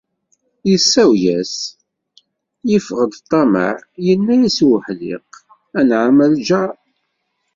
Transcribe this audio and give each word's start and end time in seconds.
Yessawel-as, 0.69 1.53
yeffeɣ-d 2.69 3.13
ṭṭameε, 3.21 3.73
yenna-as 4.05 4.57
i 4.63 4.65
wuḥdiq: 4.69 5.29
“Anεam 5.79 6.17
a 6.25 6.27
lğar." 6.33 6.71